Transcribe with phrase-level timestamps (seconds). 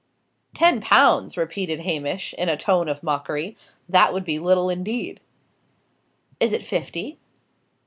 [0.55, 3.55] "Ten pounds!" repeated Hamish, in a tone of mockery.
[3.87, 5.21] "That would be little indeed."
[6.39, 7.19] "Is it fifty?"